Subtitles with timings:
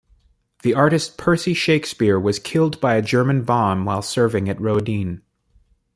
[0.63, 5.21] The artist Percy Shakespeare was killed by a German bomb while serving at Roedean.